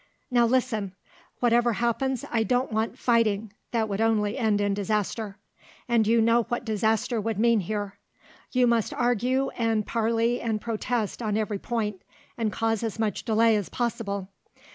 [0.31, 0.95] Now listen;
[1.41, 5.37] whatever happens I don't want fighting; that would only end in disaster;
[5.87, 7.99] and you know what disaster would mean here.
[8.51, 12.01] You must argue and parley and protest on every point,
[12.35, 14.29] and cause as much delay as possible.